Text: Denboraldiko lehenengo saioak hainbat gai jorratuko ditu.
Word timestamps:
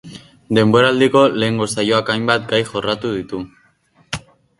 Denboraldiko 0.57 1.19
lehenengo 1.43 1.67
saioak 1.73 2.09
hainbat 2.13 2.47
gai 2.53 2.61
jorratuko 2.71 3.13
ditu. 3.19 3.43